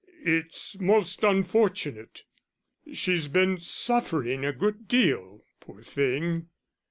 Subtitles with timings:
[0.25, 2.23] "It's most unfortunate.
[2.91, 6.47] She's been suffering a good deal, poor thing."